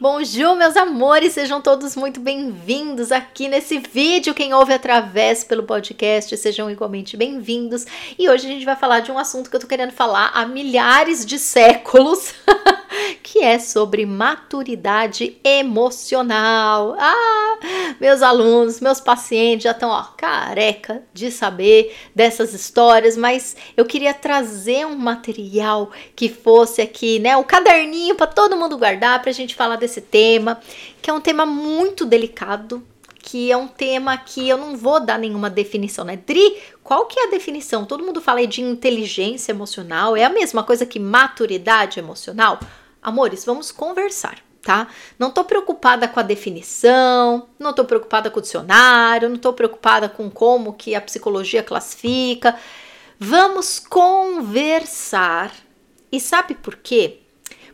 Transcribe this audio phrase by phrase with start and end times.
[0.00, 4.32] Bonjour, meus amores, sejam todos muito bem-vindos aqui nesse vídeo.
[4.32, 7.84] Quem ouve através pelo podcast, sejam igualmente bem-vindos.
[8.16, 10.46] E hoje a gente vai falar de um assunto que eu tô querendo falar há
[10.46, 12.32] milhares de séculos,
[13.22, 16.96] que é sobre maturidade emocional.
[16.98, 17.58] Ah,
[18.00, 24.14] meus alunos, meus pacientes já estão, ó, careca de saber dessas histórias, mas eu queria
[24.14, 29.54] trazer um material que fosse aqui, né, o caderninho para todo mundo guardar pra gente
[29.54, 30.60] falar desse esse tema,
[31.02, 32.82] que é um tema muito delicado,
[33.18, 36.16] que é um tema que eu não vou dar nenhuma definição, né?
[36.16, 37.84] Dri, qual que é a definição?
[37.84, 42.58] Todo mundo fala de inteligência emocional, é a mesma coisa que maturidade emocional?
[43.02, 44.88] Amores, vamos conversar, tá?
[45.18, 50.08] Não tô preocupada com a definição, não tô preocupada com o dicionário, não tô preocupada
[50.08, 52.56] com como que a psicologia classifica.
[53.18, 55.52] Vamos conversar.
[56.10, 57.18] E sabe por quê?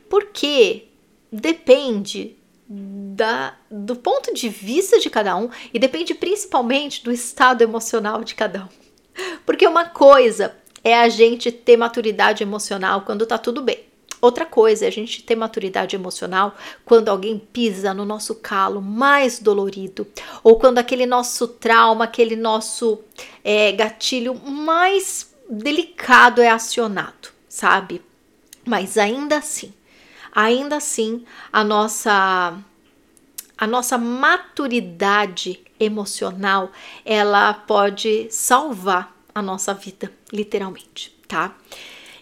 [0.08, 0.88] Porque
[1.30, 2.36] depende
[2.68, 8.34] da, do ponto de vista de cada um e depende principalmente do estado emocional de
[8.34, 8.68] cada um.
[9.44, 13.84] Porque uma coisa é a gente ter maturidade emocional quando tá tudo bem.
[14.20, 16.54] Outra coisa é a gente ter maturidade emocional
[16.84, 20.06] quando alguém pisa no nosso calo mais dolorido,
[20.42, 23.00] ou quando aquele nosso trauma, aquele nosso
[23.44, 28.00] é, gatilho mais delicado é acionado, sabe?
[28.64, 29.74] Mas ainda assim,
[30.34, 32.58] ainda assim a nossa
[33.56, 36.72] a nossa maturidade emocional,
[37.04, 41.54] ela pode salvar a nossa vida, literalmente, tá?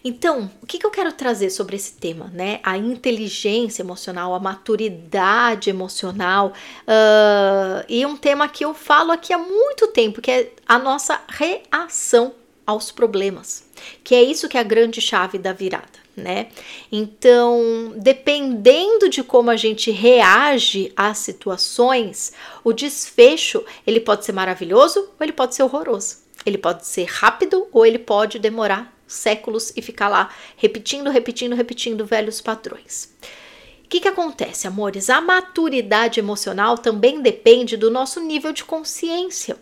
[0.05, 2.59] Então, o que, que eu quero trazer sobre esse tema, né?
[2.61, 9.37] A inteligência emocional, a maturidade emocional, uh, e um tema que eu falo aqui há
[9.37, 13.65] muito tempo, que é a nossa reação aos problemas,
[14.03, 16.47] que é isso que é a grande chave da virada né?
[16.91, 22.33] Então, dependendo de como a gente reage às situações,
[22.63, 26.17] o desfecho ele pode ser maravilhoso ou ele pode ser horroroso.
[26.45, 32.05] Ele pode ser rápido ou ele pode demorar séculos e ficar lá repetindo, repetindo, repetindo
[32.05, 33.13] velhos padrões.
[33.85, 35.09] O que, que acontece, amores?
[35.09, 39.55] A maturidade emocional também depende do nosso nível de consciência.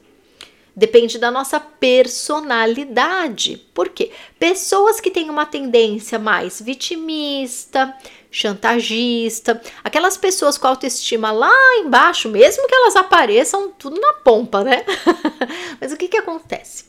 [0.76, 3.58] Depende da nossa personalidade.
[3.74, 4.12] Por quê?
[4.40, 7.94] Pessoas que têm uma tendência mais vitimista,
[8.32, 14.86] chantagista, aquelas pessoas com autoestima lá embaixo, mesmo que elas apareçam tudo na pompa, né?
[15.80, 16.86] Mas o que que acontece?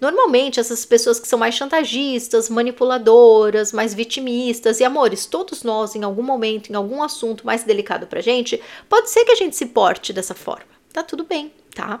[0.00, 6.04] Normalmente, essas pessoas que são mais chantagistas, manipuladoras, mais vitimistas e amores, todos nós, em
[6.04, 9.66] algum momento, em algum assunto mais delicado pra gente, pode ser que a gente se
[9.66, 10.78] porte dessa forma.
[10.92, 12.00] Tá tudo bem, tá?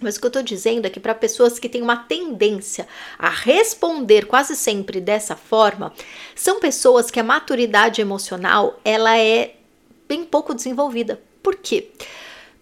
[0.00, 2.88] Mas o que eu estou dizendo é que para pessoas que têm uma tendência
[3.18, 5.92] a responder quase sempre dessa forma,
[6.34, 9.56] são pessoas que a maturidade emocional ela é
[10.08, 11.20] bem pouco desenvolvida.
[11.42, 11.90] Por quê?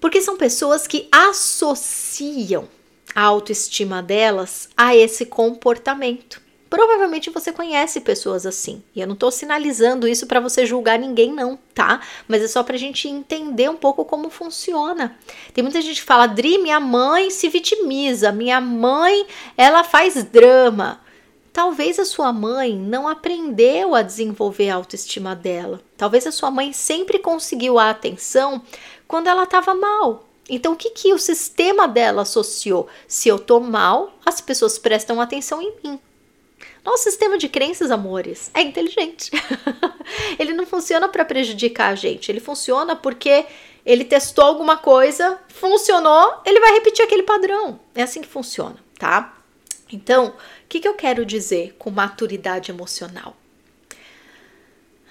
[0.00, 2.68] Porque são pessoas que associam
[3.14, 6.47] a autoestima delas a esse comportamento.
[6.70, 8.82] Provavelmente você conhece pessoas assim.
[8.94, 12.00] E eu não estou sinalizando isso para você julgar ninguém, não, tá?
[12.26, 15.16] Mas é só para a gente entender um pouco como funciona.
[15.54, 19.26] Tem muita gente que fala, Dri, minha mãe se vitimiza, minha mãe,
[19.56, 21.00] ela faz drama.
[21.52, 25.80] Talvez a sua mãe não aprendeu a desenvolver a autoestima dela.
[25.96, 28.62] Talvez a sua mãe sempre conseguiu a atenção
[29.08, 30.28] quando ela estava mal.
[30.48, 32.88] Então, o que, que o sistema dela associou?
[33.06, 36.00] Se eu tô mal, as pessoas prestam atenção em mim.
[36.88, 39.30] Nosso sistema de crenças, amores, é inteligente.
[40.40, 43.44] ele não funciona para prejudicar a gente, ele funciona porque
[43.84, 47.78] ele testou alguma coisa, funcionou, ele vai repetir aquele padrão.
[47.94, 49.36] É assim que funciona, tá?
[49.92, 50.34] Então, o
[50.66, 53.36] que, que eu quero dizer com maturidade emocional?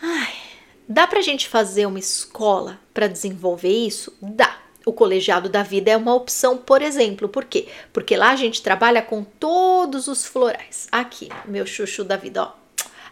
[0.02, 0.34] Ai,
[0.90, 4.18] dá pra gente fazer uma escola para desenvolver isso?
[4.20, 7.28] Dá o colegiado da vida é uma opção, por exemplo.
[7.28, 7.68] Por quê?
[7.92, 10.88] Porque lá a gente trabalha com todos os florais.
[10.90, 12.52] Aqui, meu chuchu da vida, ó.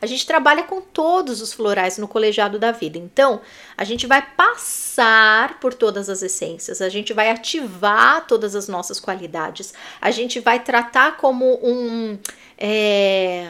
[0.01, 2.97] A gente trabalha com todos os florais no colegiado da vida.
[2.97, 3.41] Então,
[3.77, 8.97] a gente vai passar por todas as essências, a gente vai ativar todas as nossas
[8.97, 12.17] qualidades, a gente vai tratar como um.
[12.57, 13.49] É,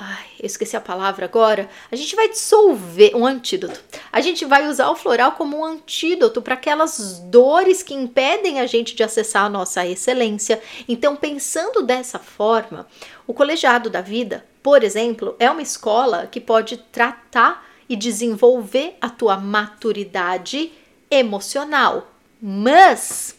[0.00, 1.68] Ai, eu esqueci a palavra agora.
[1.90, 3.82] A gente vai dissolver um antídoto.
[4.10, 8.66] A gente vai usar o floral como um antídoto para aquelas dores que impedem a
[8.66, 10.60] gente de acessar a nossa excelência.
[10.88, 12.86] Então, pensando dessa forma,
[13.26, 19.08] o colegiado da vida, por exemplo, é uma escola que pode tratar e desenvolver a
[19.08, 20.72] tua maturidade
[21.10, 22.12] emocional.
[22.40, 23.36] Mas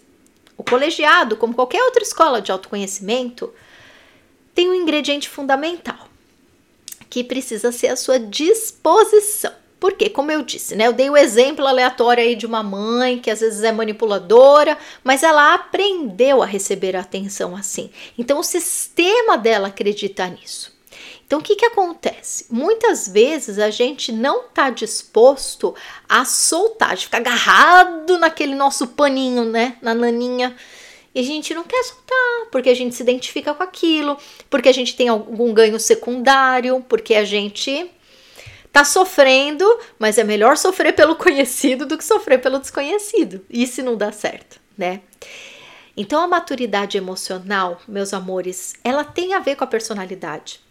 [0.57, 3.53] o colegiado, como qualquer outra escola de autoconhecimento,
[4.53, 6.09] tem um ingrediente fundamental
[7.09, 9.53] que precisa ser a sua disposição.
[9.79, 10.87] Porque, como eu disse, né?
[10.87, 15.23] Eu dei o exemplo aleatório aí de uma mãe que às vezes é manipuladora, mas
[15.23, 17.89] ela aprendeu a receber atenção assim.
[18.17, 20.77] Então o sistema dela acredita nisso.
[21.25, 22.47] Então o que, que acontece?
[22.49, 25.73] Muitas vezes a gente não está disposto
[26.09, 29.77] a soltar, de ficar agarrado naquele nosso paninho, né?
[29.81, 30.55] Na naninha.
[31.15, 34.17] E a gente não quer soltar, porque a gente se identifica com aquilo,
[34.49, 37.89] porque a gente tem algum ganho secundário, porque a gente
[38.71, 39.65] tá sofrendo,
[39.97, 43.45] mas é melhor sofrer pelo conhecido do que sofrer pelo desconhecido.
[43.49, 45.01] E se não dá certo, né?
[45.95, 50.61] Então a maturidade emocional, meus amores, ela tem a ver com a personalidade.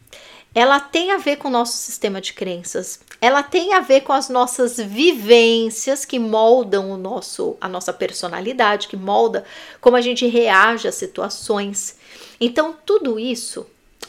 [0.54, 3.00] Ela tem a ver com o nosso sistema de crenças.
[3.20, 8.88] Ela tem a ver com as nossas vivências que moldam o nosso a nossa personalidade,
[8.88, 9.44] que molda
[9.80, 11.96] como a gente reage às situações.
[12.40, 13.66] Então tudo isso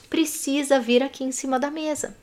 [0.10, 2.16] precisa vir aqui em cima da mesa.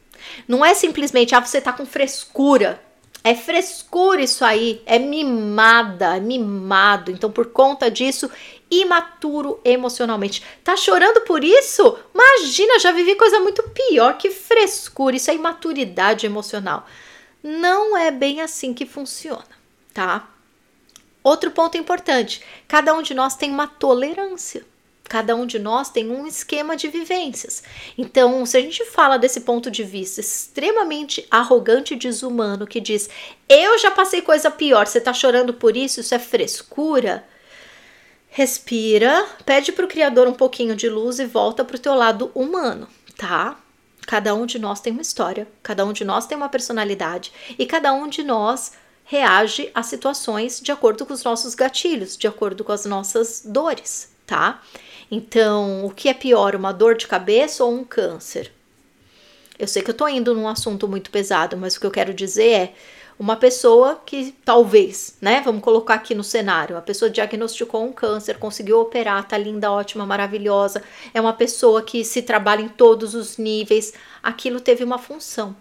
[0.47, 2.83] Não é simplesmente, ah, você tá com frescura.
[3.25, 7.11] É frescura isso aí, é mimada, é mimado.
[7.11, 8.31] Então, por conta disso,
[8.71, 10.45] imaturo emocionalmente.
[10.63, 11.99] Tá chorando por isso?
[12.15, 15.17] Imagina, já vivi coisa muito pior que frescura.
[15.17, 16.87] Isso é imaturidade emocional.
[17.43, 19.45] Não é bem assim que funciona,
[19.93, 20.29] tá?
[21.23, 24.65] Outro ponto importante: cada um de nós tem uma tolerância.
[25.09, 27.63] Cada um de nós tem um esquema de vivências.
[27.97, 33.09] Então, se a gente fala desse ponto de vista extremamente arrogante e desumano, que diz:
[33.49, 37.25] Eu já passei coisa pior, você tá chorando por isso, isso é frescura.
[38.29, 42.87] Respira, pede pro Criador um pouquinho de luz e volta pro teu lado humano,
[43.17, 43.57] tá?
[44.07, 47.65] Cada um de nós tem uma história, cada um de nós tem uma personalidade e
[47.65, 48.73] cada um de nós
[49.05, 54.13] reage a situações de acordo com os nossos gatilhos, de acordo com as nossas dores,
[54.27, 54.61] tá?
[55.11, 58.53] Então, o que é pior, uma dor de cabeça ou um câncer?
[59.59, 62.13] Eu sei que eu tô indo num assunto muito pesado, mas o que eu quero
[62.13, 62.73] dizer é
[63.19, 65.41] uma pessoa que talvez, né?
[65.43, 70.05] Vamos colocar aqui no cenário, a pessoa diagnosticou um câncer, conseguiu operar, tá linda, ótima,
[70.05, 70.83] maravilhosa.
[71.15, 73.95] É uma pessoa que se trabalha em todos os níveis.
[74.23, 75.57] Aquilo teve uma função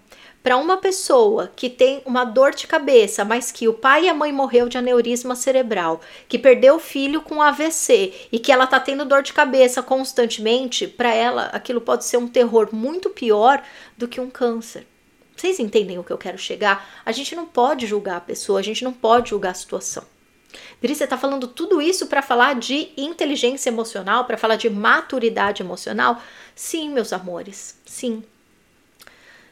[0.46, 4.14] para uma pessoa que tem uma dor de cabeça, mas que o pai e a
[4.14, 6.00] mãe morreu de aneurisma cerebral,
[6.30, 10.88] que perdeu o filho com AVC e que ela tá tendo dor de cabeça constantemente,
[10.88, 13.64] para ela aquilo pode ser um terror muito pior
[13.98, 14.86] do que um câncer.
[15.36, 17.02] Vocês entendem o que eu quero chegar?
[17.04, 20.04] A gente não pode julgar a pessoa, a gente não pode julgar a situação.
[20.80, 25.64] Dri, você está falando tudo isso para falar de inteligência emocional, para falar de maturidade
[25.64, 26.22] emocional?
[26.54, 28.24] Sim, meus amores, sim.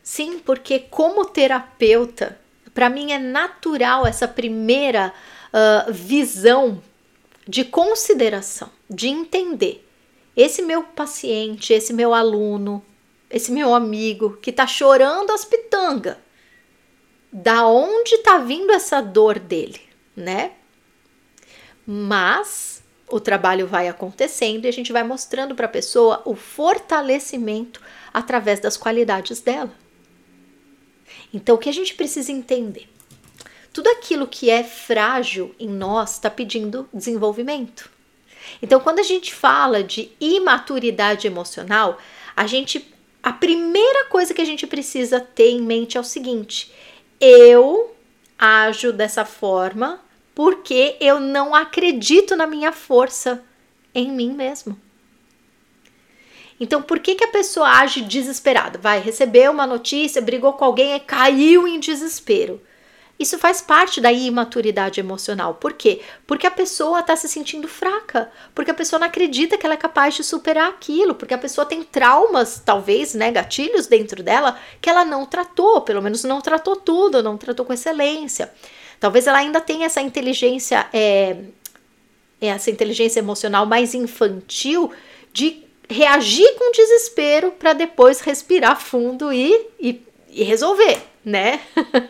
[0.03, 2.37] Sim, porque como terapeuta,
[2.73, 5.13] para mim é natural essa primeira
[5.53, 6.83] uh, visão
[7.47, 9.87] de consideração, de entender
[10.35, 12.83] esse meu paciente, esse meu aluno,
[13.29, 16.17] esse meu amigo que tá chorando as pitangas.
[17.31, 19.81] Da onde tá vindo essa dor dele,
[20.15, 20.51] né?
[21.85, 27.81] Mas o trabalho vai acontecendo e a gente vai mostrando para a pessoa o fortalecimento
[28.13, 29.82] através das qualidades dela.
[31.33, 32.89] Então, o que a gente precisa entender?
[33.71, 37.89] Tudo aquilo que é frágil em nós está pedindo desenvolvimento.
[38.61, 41.97] Então, quando a gente fala de imaturidade emocional,
[42.35, 42.93] a gente
[43.23, 46.71] a primeira coisa que a gente precisa ter em mente é o seguinte:
[47.21, 47.95] eu
[48.37, 50.01] ajo dessa forma
[50.35, 53.41] porque eu não acredito na minha força
[53.95, 54.77] em mim mesmo.
[56.63, 58.79] Então, por que, que a pessoa age desesperada?
[58.79, 62.61] Vai, recebeu uma notícia, brigou com alguém e caiu em desespero.
[63.19, 65.55] Isso faz parte da imaturidade emocional.
[65.55, 65.99] Por quê?
[66.25, 69.77] Porque a pessoa está se sentindo fraca, porque a pessoa não acredita que ela é
[69.77, 74.89] capaz de superar aquilo, porque a pessoa tem traumas, talvez, né, gatilhos dentro dela que
[74.89, 78.49] ela não tratou, pelo menos não tratou tudo, não tratou com excelência.
[79.01, 81.35] Talvez ela ainda tenha essa inteligência, é,
[82.39, 84.93] essa inteligência emocional mais infantil
[85.33, 91.61] de reagir com desespero para depois respirar fundo e, e, e resolver, né?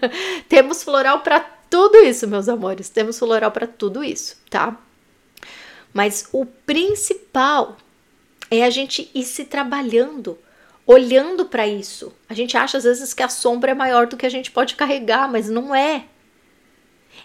[0.47, 1.39] Temos floral para
[1.69, 2.89] tudo isso, meus amores.
[2.89, 4.77] Temos floral para tudo isso, tá?
[5.93, 7.77] Mas o principal
[8.49, 10.37] é a gente ir se trabalhando,
[10.85, 12.13] olhando para isso.
[12.29, 14.75] A gente acha às vezes que a sombra é maior do que a gente pode
[14.75, 16.05] carregar, mas não é.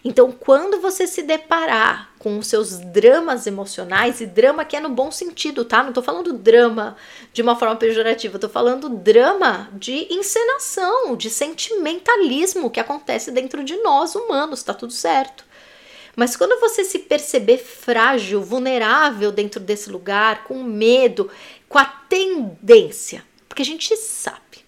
[0.04, 4.88] Então, quando você se deparar com os seus dramas emocionais, e drama que é no
[4.88, 5.82] bom sentido, tá?
[5.82, 6.96] Não tô falando drama
[7.32, 13.76] de uma forma pejorativa, tô falando drama de encenação, de sentimentalismo que acontece dentro de
[13.78, 15.44] nós humanos, tá tudo certo.
[16.14, 21.30] Mas quando você se perceber frágil, vulnerável dentro desse lugar, com medo,
[21.68, 24.64] com a tendência, porque a gente sabe,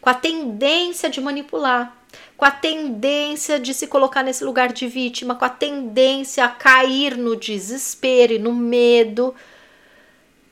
[0.00, 1.96] com a tendência de manipular,
[2.36, 7.16] com a tendência de se colocar nesse lugar de vítima, com a tendência a cair
[7.16, 9.34] no desespero e no medo.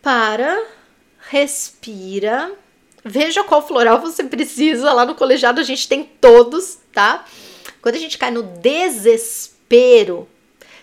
[0.01, 0.65] Para,
[1.29, 2.53] respira,
[3.05, 4.93] veja qual floral você precisa.
[4.93, 7.25] Lá no colegiado a gente tem todos, tá?
[7.81, 10.29] Quando a gente cai no desespero,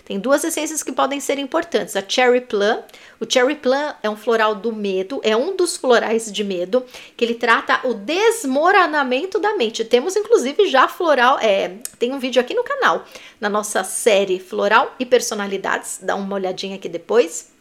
[0.09, 1.95] tem duas essências que podem ser importantes.
[1.95, 2.81] A Cherry Plum.
[3.19, 6.83] O Cherry Plum é um floral do medo, é um dos florais de medo,
[7.15, 9.85] que ele trata o desmoronamento da mente.
[9.85, 11.37] Temos, inclusive, já floral.
[11.39, 13.05] É, tem um vídeo aqui no canal,
[13.39, 15.99] na nossa série Floral e Personalidades.
[16.01, 17.51] Dá uma olhadinha aqui depois.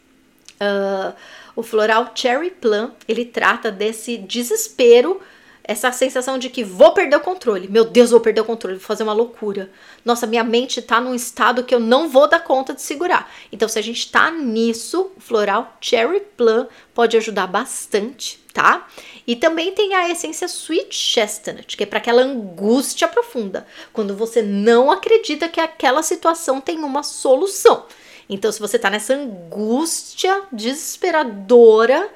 [0.55, 1.13] Uh,
[1.55, 5.21] o floral Cherry Plum, ele trata desse desespero
[5.69, 7.67] essa sensação de que vou perder o controle.
[7.67, 9.69] Meu Deus, vou perder o controle, vou fazer uma loucura.
[10.03, 13.31] Nossa, minha mente tá num estado que eu não vou dar conta de segurar.
[13.51, 18.87] Então, se a gente tá nisso, o floral Cherry Plum pode ajudar bastante, tá?
[19.27, 24.41] E também tem a essência Sweet Chestnut, que é para aquela angústia profunda, quando você
[24.41, 27.85] não acredita que aquela situação tem uma solução.
[28.27, 32.09] Então, se você tá nessa angústia desesperadora,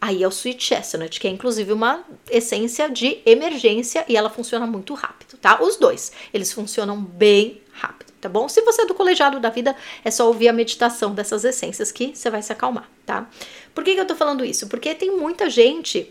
[0.00, 4.66] Aí é o Sweet Chestnut, que é inclusive uma essência de emergência e ela funciona
[4.66, 5.62] muito rápido, tá?
[5.62, 8.48] Os dois, eles funcionam bem rápido, tá bom?
[8.48, 12.14] Se você é do colegiado da vida, é só ouvir a meditação dessas essências que
[12.14, 13.28] você vai se acalmar, tá?
[13.74, 14.68] Por que, que eu tô falando isso?
[14.68, 16.10] Porque tem muita gente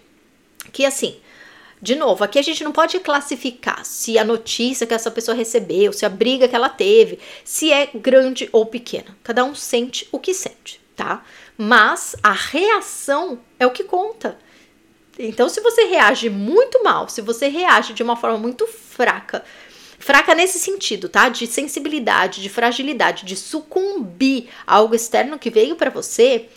[0.71, 1.19] que, assim,
[1.81, 5.93] de novo, aqui a gente não pode classificar se a notícia que essa pessoa recebeu,
[5.93, 9.17] se a briga que ela teve, se é grande ou pequena.
[9.23, 11.23] Cada um sente o que sente, tá?
[11.61, 14.39] Mas a reação é o que conta.
[15.17, 19.43] Então, se você reage muito mal, se você reage de uma forma muito fraca,
[19.99, 21.27] fraca nesse sentido, tá?
[21.27, 26.47] De sensibilidade, de fragilidade, de sucumbir a algo externo que veio para você,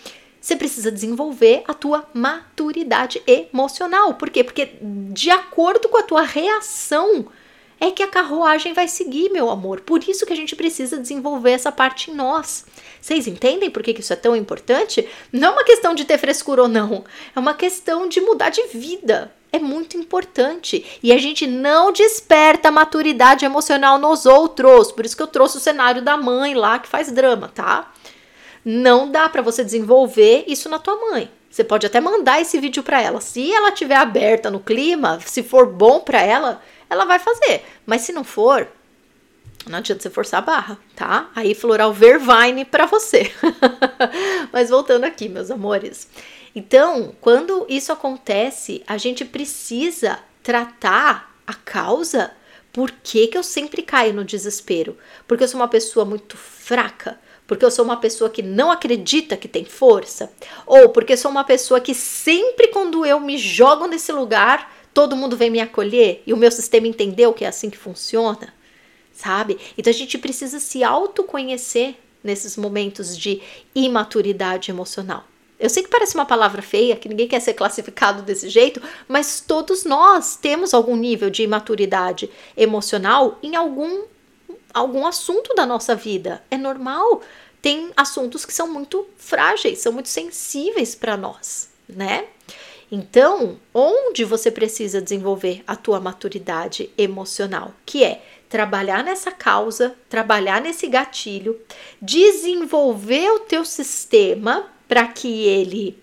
[0.40, 4.14] você precisa desenvolver a tua maturidade emocional.
[4.14, 4.44] Por quê?
[4.44, 7.26] Porque de acordo com a tua reação,
[7.82, 9.80] é que a carruagem vai seguir, meu amor.
[9.80, 12.64] Por isso que a gente precisa desenvolver essa parte em nós.
[13.00, 15.08] Vocês entendem por que isso é tão importante?
[15.32, 18.68] Não é uma questão de ter frescura ou não, é uma questão de mudar de
[18.68, 19.34] vida.
[19.50, 20.86] É muito importante.
[21.02, 24.92] E a gente não desperta maturidade emocional nos outros.
[24.92, 27.92] Por isso que eu trouxe o cenário da mãe lá que faz drama, tá?
[28.64, 31.28] Não dá para você desenvolver isso na tua mãe.
[31.50, 33.20] Você pode até mandar esse vídeo para ela.
[33.20, 36.62] Se ela estiver aberta no clima, se for bom para ela,
[36.92, 37.64] ela vai fazer.
[37.86, 38.68] Mas se não for,
[39.66, 41.30] não adianta você forçar a barra, tá?
[41.34, 43.32] Aí floral vervine para você.
[44.52, 46.08] Mas voltando aqui, meus amores.
[46.54, 52.30] Então, quando isso acontece, a gente precisa tratar a causa.
[52.72, 54.96] Por que, que eu sempre caio no desespero?
[55.26, 57.18] Porque eu sou uma pessoa muito fraca?
[57.46, 60.32] Porque eu sou uma pessoa que não acredita que tem força?
[60.66, 65.36] Ou porque sou uma pessoa que sempre quando eu me jogo nesse lugar, todo mundo
[65.36, 68.52] vem me acolher e o meu sistema entendeu que é assim que funciona,
[69.12, 69.58] sabe?
[69.76, 73.42] Então a gente precisa se autoconhecer nesses momentos de
[73.74, 75.24] imaturidade emocional.
[75.58, 79.40] Eu sei que parece uma palavra feia, que ninguém quer ser classificado desse jeito, mas
[79.40, 84.04] todos nós temos algum nível de imaturidade emocional em algum
[84.74, 86.42] algum assunto da nossa vida.
[86.50, 87.20] É normal.
[87.60, 92.26] Tem assuntos que são muito frágeis, são muito sensíveis para nós, né?
[92.94, 100.60] Então, onde você precisa desenvolver a tua maturidade emocional, que é trabalhar nessa causa, trabalhar
[100.60, 101.58] nesse gatilho,
[102.02, 105.98] desenvolver o teu sistema para que ele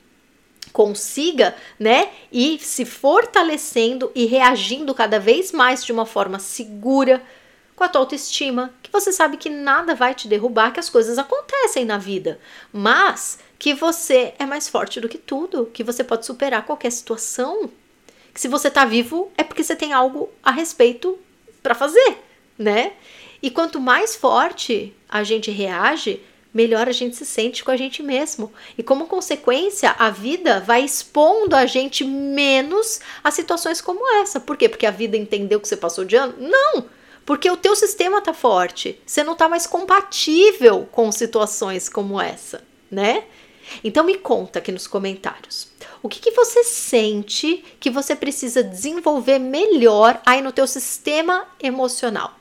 [0.73, 7.21] consiga, né, ir se fortalecendo e reagindo cada vez mais de uma forma segura
[7.75, 11.19] com a tua autoestima, que você sabe que nada vai te derrubar, que as coisas
[11.19, 12.39] acontecem na vida,
[12.73, 17.69] mas que você é mais forte do que tudo, que você pode superar qualquer situação.
[18.33, 21.19] Que se você tá vivo é porque você tem algo a respeito
[21.61, 22.17] para fazer,
[22.57, 22.93] né?
[23.43, 26.21] E quanto mais forte a gente reage,
[26.53, 28.51] melhor a gente se sente com a gente mesmo.
[28.77, 34.39] E como consequência, a vida vai expondo a gente menos a situações como essa.
[34.39, 34.69] Por quê?
[34.69, 36.35] Porque a vida entendeu que você passou de ano?
[36.37, 36.85] Não!
[37.25, 38.99] Porque o teu sistema tá forte.
[39.05, 43.25] Você não tá mais compatível com situações como essa, né?
[43.83, 45.67] Então me conta aqui nos comentários.
[46.01, 52.33] O que, que você sente que você precisa desenvolver melhor aí no teu sistema emocional?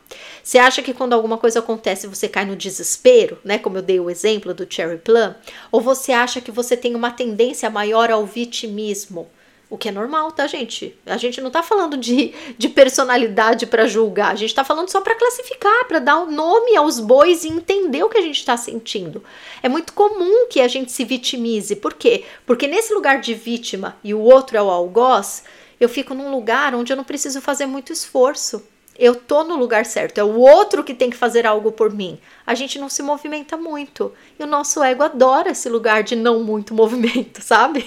[0.42, 3.58] Você acha que quando alguma coisa acontece você cai no desespero, né?
[3.58, 5.34] Como eu dei o exemplo do Cherry Plum?
[5.70, 9.28] Ou você acha que você tem uma tendência maior ao vitimismo?
[9.70, 10.96] O que é normal, tá, gente?
[11.04, 15.02] A gente não tá falando de, de personalidade para julgar, a gente tá falando só
[15.02, 18.56] para classificar, para dar um nome aos bois e entender o que a gente tá
[18.56, 19.22] sentindo.
[19.62, 21.76] É muito comum que a gente se vitimize.
[21.76, 22.24] Por quê?
[22.46, 25.44] Porque nesse lugar de vítima e o outro é o algoz,
[25.78, 28.64] eu fico num lugar onde eu não preciso fazer muito esforço.
[28.98, 32.18] Eu tô no lugar certo, é o outro que tem que fazer algo por mim.
[32.44, 34.12] A gente não se movimenta muito.
[34.38, 37.86] E o nosso ego adora esse lugar de não muito movimento, sabe?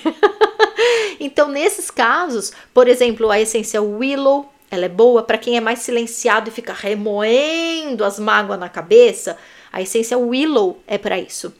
[1.19, 5.79] então, nesses casos, por exemplo, a essência Willow, ela é boa para quem é mais
[5.79, 9.37] silenciado e fica remoendo as mágoas na cabeça.
[9.71, 11.53] A essência Willow é para isso.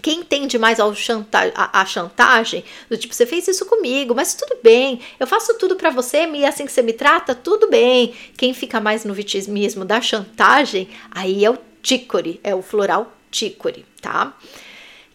[0.00, 4.34] Quem tende mais ao chanta a, a, chantagem, do tipo, você fez isso comigo, mas
[4.34, 8.14] tudo bem, eu faço tudo para você e assim que você me trata, tudo bem.
[8.36, 13.84] Quem fica mais no vitimismo da chantagem, aí é o tícore, é o floral tícore,
[14.00, 14.34] tá?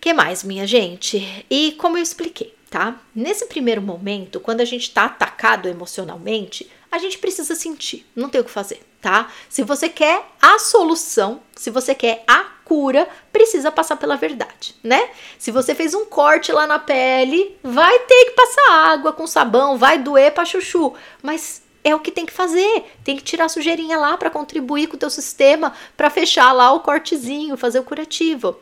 [0.08, 1.46] que mais, minha gente?
[1.50, 2.98] E como eu expliquei, tá?
[3.14, 8.40] Nesse primeiro momento, quando a gente tá atacado emocionalmente, a gente precisa sentir, não tem
[8.40, 9.30] o que fazer, tá?
[9.50, 15.10] Se você quer a solução, se você quer a cura, precisa passar pela verdade, né?
[15.40, 19.78] Se você fez um corte lá na pele, vai ter que passar água com sabão,
[19.78, 20.94] vai doer pra chuchu,
[21.24, 22.84] mas é o que tem que fazer.
[23.06, 26.74] Tem que tirar a sujeirinha lá para contribuir com o teu sistema, para fechar lá
[26.74, 28.60] o cortezinho, fazer o curativo.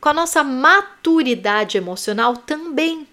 [0.00, 3.06] Com a nossa maturidade emocional também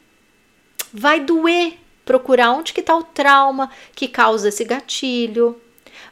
[0.92, 5.62] vai doer procurar onde que está o trauma que causa esse gatilho.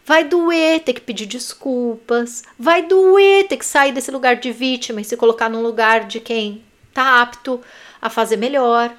[0.05, 5.01] Vai doer ter que pedir desculpas, vai doer ter que sair desse lugar de vítima
[5.01, 7.59] e se colocar num lugar de quem tá apto
[8.00, 8.95] a fazer melhor.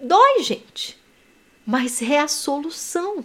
[0.00, 0.96] Dói, gente,
[1.66, 3.24] mas é a solução.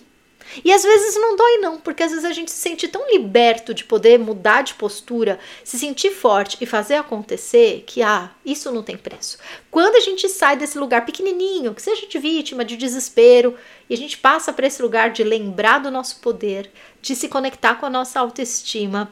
[0.64, 3.74] E às vezes não dói, não, porque às vezes a gente se sente tão liberto
[3.74, 8.84] de poder mudar de postura, se sentir forte e fazer acontecer que, ah, isso não
[8.84, 9.38] tem preço.
[9.70, 13.56] Quando a gente sai desse lugar pequenininho, que seja de vítima, de desespero,
[13.90, 17.76] e a gente passa para esse lugar de lembrar do nosso poder, de se conectar
[17.76, 19.12] com a nossa autoestima,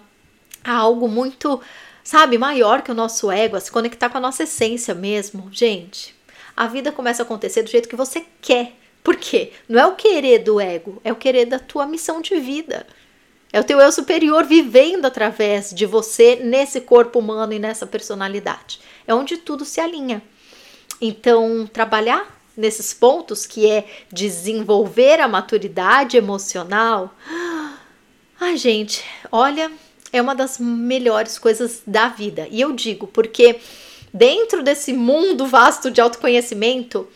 [0.64, 1.62] a algo muito,
[2.04, 6.16] sabe, maior que o nosso ego, a se conectar com a nossa essência mesmo, gente.
[6.56, 8.74] A vida começa a acontecer do jeito que você quer
[9.06, 9.52] por quê?
[9.70, 12.88] Não é o querer do ego, é o querer da tua missão de vida.
[13.54, 18.80] É o teu eu superior vivendo através de você nesse corpo humano e nessa personalidade.
[19.06, 20.24] É onde tudo se alinha.
[21.00, 27.16] Então, trabalhar nesses pontos que é desenvolver a maturidade emocional.
[28.42, 29.72] Ai, gente, olha,
[30.12, 32.48] é uma das melhores coisas da vida.
[32.50, 33.60] E eu digo porque
[34.12, 37.08] dentro desse mundo vasto de autoconhecimento,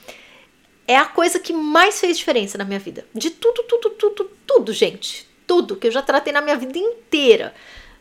[0.90, 3.06] é a coisa que mais fez diferença na minha vida.
[3.14, 5.30] De tudo, tudo, tudo, tudo, gente.
[5.46, 7.54] Tudo que eu já tratei na minha vida inteira.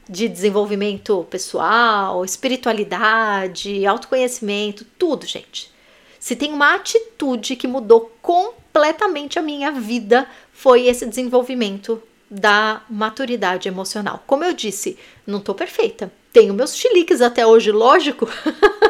[0.09, 5.71] De desenvolvimento pessoal, espiritualidade, autoconhecimento, tudo, gente.
[6.19, 13.69] Se tem uma atitude que mudou completamente a minha vida, foi esse desenvolvimento da maturidade
[13.69, 14.25] emocional.
[14.27, 16.11] Como eu disse, não tô perfeita.
[16.39, 18.29] Tenho meus chiliques até hoje, lógico.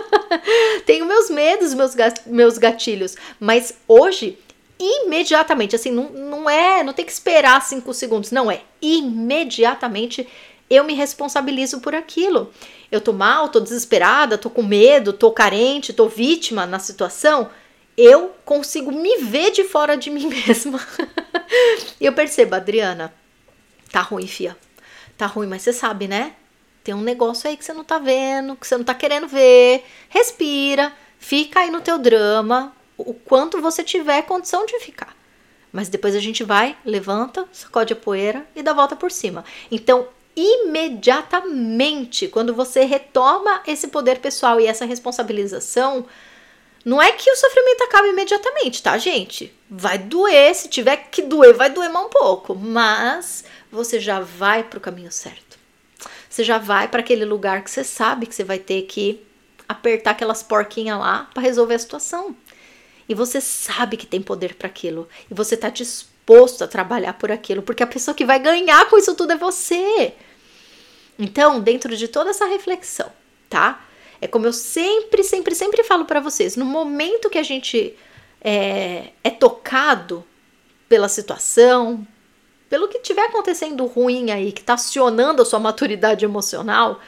[0.84, 1.72] Tenho meus medos,
[2.26, 3.16] meus, gatilhos.
[3.40, 4.38] Mas hoje,
[4.78, 8.60] imediatamente, assim, não, não é, não tem que esperar cinco segundos, não é.
[8.82, 10.28] Imediatamente
[10.68, 12.52] eu me responsabilizo por aquilo.
[12.92, 17.48] Eu tô mal, tô desesperada, tô com medo, tô carente, tô vítima na situação.
[17.96, 20.86] Eu consigo me ver de fora de mim mesma.
[21.98, 23.14] e eu percebo, Adriana,
[23.90, 24.54] tá ruim, fia.
[25.16, 26.34] Tá ruim, mas você sabe, né?
[26.88, 29.84] Tem um negócio aí que você não tá vendo, que você não tá querendo ver.
[30.08, 35.14] Respira, fica aí no teu drama, o quanto você tiver condição de ficar.
[35.70, 39.44] Mas depois a gente vai, levanta, sacode a poeira e dá volta por cima.
[39.70, 46.06] Então, imediatamente, quando você retoma esse poder pessoal e essa responsabilização,
[46.86, 49.54] não é que o sofrimento acabe imediatamente, tá, gente?
[49.68, 54.64] Vai doer, se tiver que doer, vai doer mais um pouco, mas você já vai
[54.64, 55.47] para o caminho certo
[56.38, 59.20] você já vai para aquele lugar que você sabe que você vai ter que
[59.68, 62.36] apertar aquelas porquinhas lá para resolver a situação.
[63.08, 65.08] E você sabe que tem poder para aquilo.
[65.28, 68.96] E você está disposto a trabalhar por aquilo, porque a pessoa que vai ganhar com
[68.96, 70.14] isso tudo é você.
[71.18, 73.10] Então, dentro de toda essa reflexão,
[73.50, 73.84] tá?
[74.20, 77.96] É como eu sempre, sempre, sempre falo para vocês: no momento que a gente
[78.40, 80.24] é, é tocado
[80.88, 82.06] pela situação,
[82.68, 87.00] pelo que tiver acontecendo ruim aí, que tá acionando a sua maturidade emocional,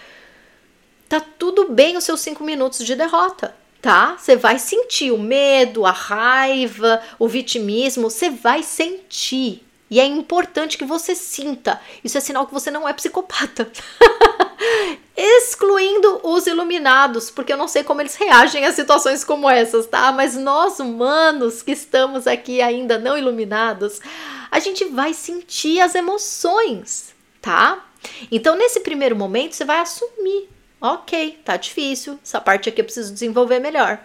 [1.09, 4.17] tá tudo bem os seus cinco minutos de derrota, tá?
[4.19, 9.67] Você vai sentir o medo, a raiva, o vitimismo, você vai sentir.
[9.91, 11.81] E é importante que você sinta.
[12.05, 13.69] Isso é sinal que você não é psicopata.
[15.17, 20.13] Excluindo os iluminados, porque eu não sei como eles reagem a situações como essas, tá?
[20.13, 24.01] Mas nós humanos que estamos aqui ainda não iluminados,
[24.51, 27.87] a gente vai sentir as emoções, tá?
[28.31, 30.49] Então, nesse primeiro momento, você vai assumir:
[30.81, 34.01] ok, tá difícil, essa parte aqui eu preciso desenvolver melhor.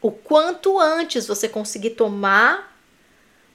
[0.00, 2.76] O quanto antes você conseguir tomar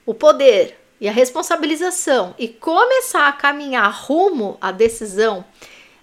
[0.04, 5.44] o poder e a responsabilização e começar a caminhar rumo à decisão,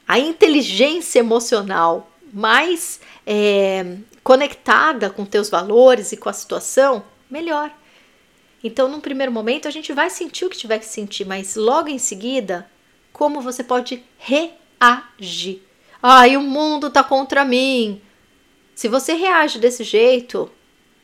[0.08, 7.72] a inteligência emocional mais é, conectada com teus valores e com a situação, melhor.
[8.64, 11.90] Então, num primeiro momento, a gente vai sentir o que tiver que sentir, mas logo
[11.90, 12.70] em seguida,
[13.12, 15.64] como você pode reagir?
[16.02, 18.02] Ai, o mundo tá contra mim.
[18.76, 20.52] Se você reage desse jeito,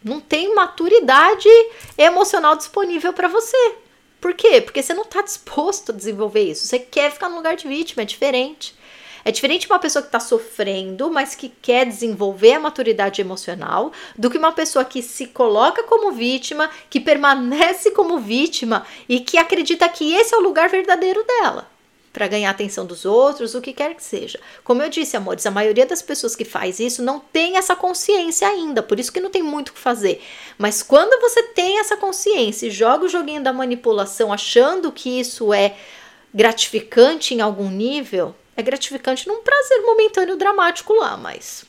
[0.03, 1.49] não tem maturidade
[1.97, 3.75] emocional disponível para você.
[4.19, 4.61] Por quê?
[4.61, 6.65] Porque você não está disposto a desenvolver isso.
[6.65, 8.75] Você quer ficar no lugar de vítima, é diferente.
[9.23, 14.29] É diferente uma pessoa que está sofrendo, mas que quer desenvolver a maturidade emocional, do
[14.29, 19.87] que uma pessoa que se coloca como vítima, que permanece como vítima e que acredita
[19.89, 21.77] que esse é o lugar verdadeiro dela
[22.17, 24.39] para ganhar a atenção dos outros, o que quer que seja.
[24.63, 28.47] Como eu disse, amores, a maioria das pessoas que faz isso não tem essa consciência
[28.47, 30.19] ainda, por isso que não tem muito o que fazer.
[30.57, 35.53] Mas quando você tem essa consciência e joga o joguinho da manipulação achando que isso
[35.53, 35.75] é
[36.33, 41.63] gratificante em algum nível, é gratificante num prazer momentâneo dramático lá, mas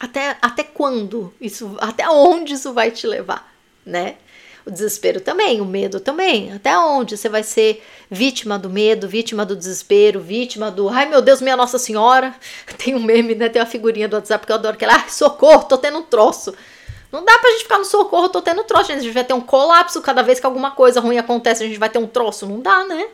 [0.00, 4.16] até, até quando isso, até onde isso vai te levar, né?
[4.64, 6.52] O desespero também, o medo também.
[6.52, 11.22] Até onde você vai ser vítima do medo, vítima do desespero, vítima do ai meu
[11.22, 12.34] Deus, minha Nossa Senhora.
[12.76, 13.48] Tem um meme, né?
[13.48, 16.02] Tem uma figurinha do WhatsApp que eu adoro, que ela, ah, socorro, tô tendo um
[16.02, 16.52] troço.
[17.12, 18.90] Não dá pra gente ficar no socorro, tô tendo um troço.
[18.90, 21.78] A gente vai ter um colapso cada vez que alguma coisa ruim acontece, a gente
[21.78, 22.44] vai ter um troço.
[22.44, 23.06] Não dá, né?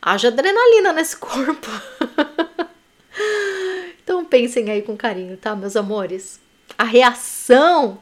[0.00, 1.68] Haja adrenalina nesse corpo.
[4.02, 6.40] então pensem aí com carinho, tá, meus amores?
[6.76, 7.98] A reação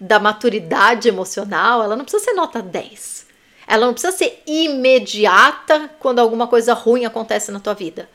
[0.00, 3.26] da maturidade emocional, ela não precisa ser nota 10.
[3.66, 8.08] Ela não precisa ser imediata quando alguma coisa ruim acontece na tua vida.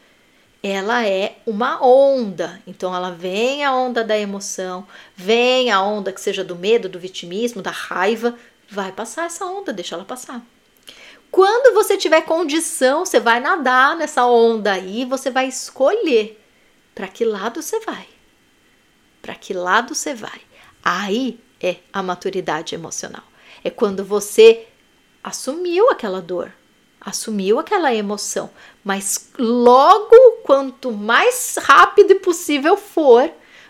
[0.62, 2.62] Ela é uma onda.
[2.66, 6.98] Então ela vem a onda da emoção, vem a onda que seja do medo, do
[6.98, 8.36] vitimismo, da raiva,
[8.70, 10.42] vai passar essa onda, deixa ela passar.
[11.34, 16.40] Quando você tiver condição, você vai nadar nessa onda aí, você vai escolher
[16.94, 18.08] para que lado você vai.
[19.20, 20.42] Para que lado você vai.
[20.84, 23.24] Aí é a maturidade emocional.
[23.64, 24.68] É quando você
[25.24, 26.54] assumiu aquela dor,
[27.02, 28.52] assumiu aquela emoção,
[28.84, 33.28] mas logo quanto mais rápido possível for,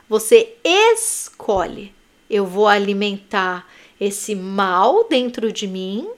[0.10, 1.96] você escolhe.
[2.30, 3.66] Eu vou alimentar
[3.98, 6.12] esse mal dentro de mim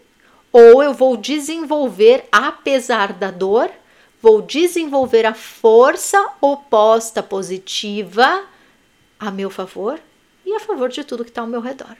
[0.57, 3.69] ou eu vou desenvolver apesar da dor,
[4.21, 8.45] vou desenvolver a força oposta positiva
[9.19, 9.99] a meu favor
[10.45, 11.97] e a favor de tudo que está ao meu redor.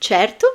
[0.00, 0.46] Certo?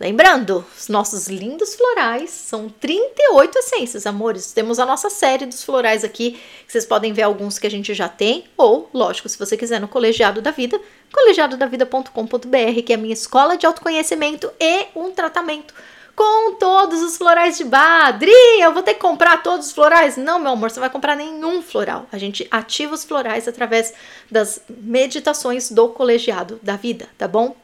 [0.00, 4.50] Lembrando, os nossos lindos florais são 38 essências, amores.
[4.50, 8.08] Temos a nossa série dos florais aqui, vocês podem ver alguns que a gente já
[8.08, 10.80] tem, ou, lógico, se você quiser no Colegiado da Vida,
[11.12, 15.74] colegiadodavida.com.br, que é a minha escola de autoconhecimento e um tratamento
[16.16, 18.32] com todos os florais de Badri.
[18.58, 20.16] Eu vou ter que comprar todos os florais?
[20.16, 22.06] Não, meu amor, você vai comprar nenhum floral.
[22.10, 23.92] A gente ativa os florais através
[24.30, 27.54] das meditações do colegiado da vida, tá bom?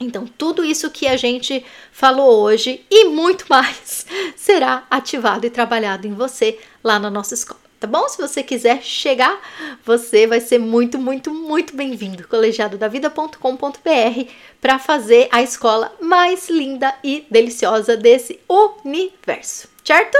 [0.00, 6.06] Então, tudo isso que a gente falou hoje e muito mais será ativado e trabalhado
[6.06, 8.08] em você lá na nossa escola tá bom?
[8.08, 9.40] Se você quiser chegar,
[9.84, 12.28] você vai ser muito, muito, muito bem-vindo.
[12.28, 20.16] colegiadodavida.com.br para fazer a escola mais linda e deliciosa desse universo, certo?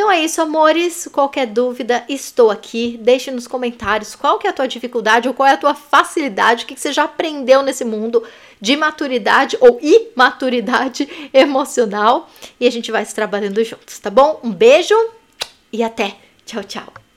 [0.00, 1.06] Então é isso, amores.
[1.12, 2.98] Qualquer dúvida, estou aqui.
[3.02, 6.64] Deixe nos comentários qual que é a tua dificuldade ou qual é a tua facilidade,
[6.64, 8.24] o que, que você já aprendeu nesse mundo
[8.58, 12.30] de maturidade ou imaturidade emocional.
[12.58, 14.40] E a gente vai se trabalhando juntos, tá bom?
[14.42, 14.94] Um beijo
[15.70, 16.16] e até!
[16.46, 17.09] Tchau, tchau.